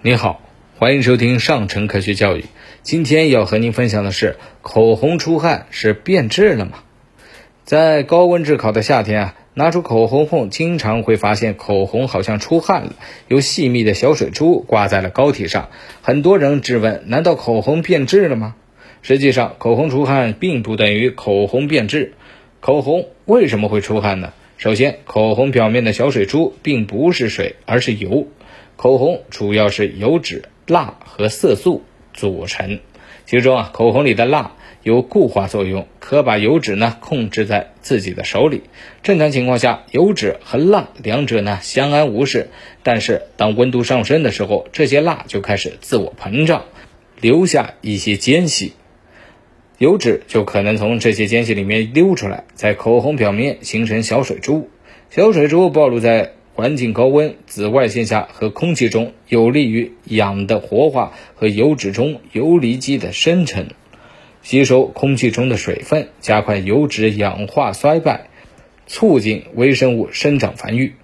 [0.00, 0.40] 你好，
[0.76, 2.44] 欢迎收听上城科学教育。
[2.82, 6.84] 今天要和您分享的是，口红出汗是变质了吗？
[7.64, 12.92] 在高温炙烤的夏天啊，拿出口红后，经常会发现口红好像出汗了，
[13.26, 15.68] 有细密的小水珠挂在了膏体上。
[16.00, 18.54] 很多人质问：难道口红变质了吗？
[19.02, 22.12] 实际上，口红出汗并不等于口红变质。
[22.60, 24.32] 口红为什么会出汗呢？
[24.58, 28.28] 首先，口红表面的小水珠并不是水，而是油。
[28.78, 31.82] 口红主要是油脂、蜡和色素
[32.14, 32.78] 组成，
[33.26, 34.52] 其中啊，口红里的蜡
[34.84, 38.62] 有固化作用，可把油脂呢控制在自己的手里。
[39.02, 42.50] 正常情况下，油脂和蜡两者呢相安无事。
[42.84, 46.66] 但是当温度上升的时候，这些蜡就开始自我膨胀，
[47.20, 48.74] 留下一些间隙，
[49.78, 54.70] 油脂就可能从这些间隙里面溜出来，在口红表面形成小水珠。
[55.10, 56.34] 小水珠暴露在。
[56.58, 63.68] 环境高温、紫外线下和空气中，有利于氧的活化和油脂中游离基的生成，
[64.42, 68.26] 吸收空气中的水分，加快油脂氧化衰败，
[68.88, 70.94] 促进微生物生长繁育。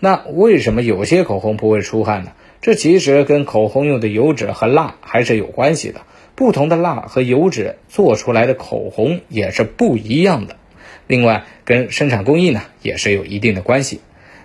[0.00, 2.32] 那为什么有些口红不会出汗呢？
[2.60, 6.02] 这其实跟口红用的油脂和蜡还是有关系的。
[6.34, 10.56] 不同的蜡和油脂做出来的口红也是不一样的。
[11.06, 14.02] 另外，跟生产工艺呢也是有一定的关系。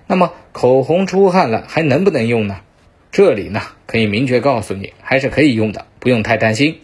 [0.07, 2.61] 那么口红出汗了还能不能用呢？
[3.11, 6.79] 这里呢可以明确告诉你，还是可以用的，不用太担心。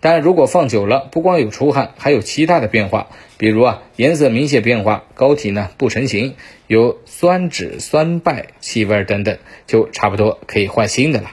[0.00, 6.34] 但如果放久了，不光有出汗，还有其他的变化，比如啊颜色明显变化，膏体呢不成形，
[6.66, 11.30] 有酸酯、酸败气味等等，就差不多可以换新的了。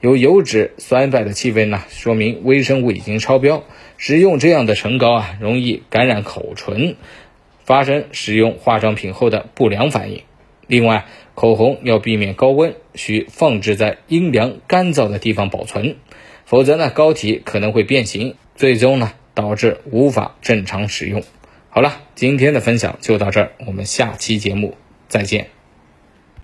[0.00, 3.64] 有油脂、酸败的气味呢，说明微生物已经超标，
[3.96, 6.96] 使用这样的唇膏啊，容易感染口唇，
[7.64, 10.22] 发生使用化妆品后的不良反应。
[10.66, 15.96] 另外，口红要避免高温，需放置在阴凉干燥的地方保存，
[16.44, 21.22] 否则呢，膏体可能会变形，最终呢，导致无法正常使用。
[21.68, 24.76] 好了，今天的分享就到这儿，我们下期节目
[25.08, 25.55] 再见。